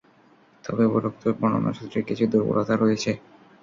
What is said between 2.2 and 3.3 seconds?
দুর্বলতা রয়েছে।